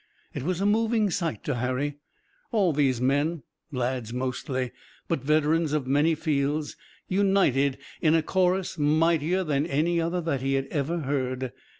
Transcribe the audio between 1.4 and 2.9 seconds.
to Harry, all